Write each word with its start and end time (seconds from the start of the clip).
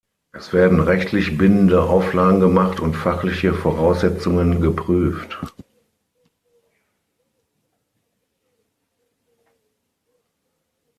Es 0.31 0.51
werden 0.51 0.79
rechtlich 0.79 1.37
bindende 1.37 1.83
Auflagen 1.83 2.39
gemacht 2.39 2.79
und 2.79 2.95
fachliche 2.95 3.53
Voraussetzungen 3.53 4.59
geprüft. 4.59 5.37